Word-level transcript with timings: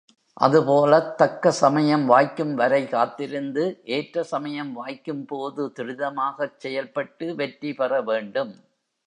அதுபோலத் 0.37 1.17
தக்க 1.17 1.51
சமயம் 1.51 2.09
வாய்க்கும்வரை 2.09 2.89
காத்திருந்து 2.89 3.65
ஏற்ற 3.89 4.23
சமயம் 4.23 4.73
வாய்க்கும் 4.73 5.25
போது 5.25 5.71
துரிதமாகச் 5.79 6.57
செயல்பட்டு 6.57 7.35
வெற்றி 7.35 7.73
பெறவேண்டும். 7.73 8.53